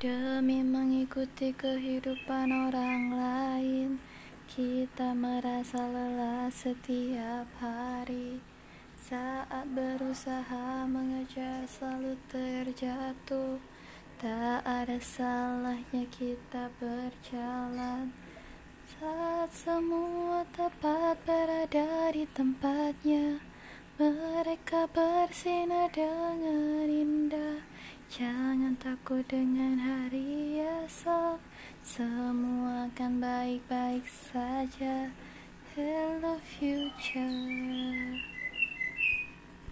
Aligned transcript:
Demi 0.00 0.64
mengikuti 0.64 1.52
kehidupan 1.52 2.48
orang 2.48 3.12
lain 3.12 4.00
Kita 4.48 5.12
merasa 5.12 5.76
lelah 5.76 6.48
setiap 6.48 7.44
hari. 7.60 8.40
Saat 8.96 9.68
berusaha 9.76 10.88
mengejar 10.88 11.68
selalu 11.68 12.16
terjatuh. 12.32 13.60
Tak 14.16 14.64
ada 14.64 14.96
salahnya 15.04 16.08
kita 16.08 16.72
berjalan. 16.80 18.16
Saat 18.96 19.52
semua 19.52 20.48
tepat 20.56 21.20
berada 21.28 22.08
di 22.08 22.24
tempatnya 22.32 23.36
Mereka 24.00 24.88
bersinar 24.96 25.92
dengan 25.92 26.40
Takut 28.78 29.26
dengan 29.26 29.82
hari 29.82 30.62
esok 30.62 31.42
Semua 31.82 32.86
akan 32.86 33.18
baik-baik 33.18 34.06
saja. 34.06 35.10
Hello 35.74 36.38
future 36.38 37.34